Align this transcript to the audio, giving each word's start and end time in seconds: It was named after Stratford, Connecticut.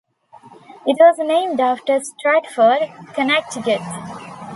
It 0.87 0.97
was 0.99 1.19
named 1.19 1.59
after 1.59 1.99
Stratford, 2.01 2.91
Connecticut. 3.13 3.81